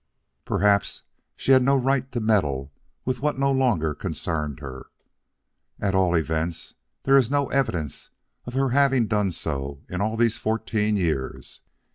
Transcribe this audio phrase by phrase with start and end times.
[0.45, 1.03] Perhaps
[1.35, 2.73] she had no right to meddle
[3.05, 4.87] with what no longer concerned her.
[5.79, 8.09] At all events, there is no evidence
[8.45, 11.61] of her having done so in all these fourteen years.